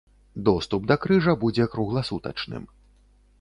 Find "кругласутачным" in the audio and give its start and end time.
1.75-2.67